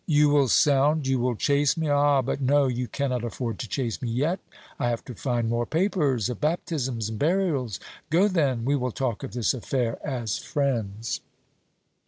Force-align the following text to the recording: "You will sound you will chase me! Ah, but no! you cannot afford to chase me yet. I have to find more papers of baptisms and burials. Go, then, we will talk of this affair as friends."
"You 0.07 0.29
will 0.29 0.47
sound 0.47 1.05
you 1.05 1.19
will 1.19 1.35
chase 1.35 1.77
me! 1.77 1.87
Ah, 1.87 2.23
but 2.23 2.41
no! 2.41 2.65
you 2.65 2.87
cannot 2.87 3.23
afford 3.23 3.59
to 3.59 3.67
chase 3.69 4.01
me 4.01 4.09
yet. 4.09 4.39
I 4.79 4.89
have 4.89 5.05
to 5.05 5.13
find 5.13 5.47
more 5.47 5.67
papers 5.67 6.27
of 6.27 6.41
baptisms 6.41 7.09
and 7.09 7.19
burials. 7.19 7.79
Go, 8.09 8.27
then, 8.27 8.65
we 8.65 8.75
will 8.75 8.91
talk 8.91 9.21
of 9.21 9.33
this 9.33 9.53
affair 9.53 9.99
as 10.03 10.39
friends." 10.39 11.19